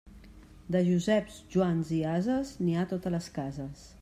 [0.75, 3.91] De Joseps, Joans i ases, n'hi ha a totes les cases.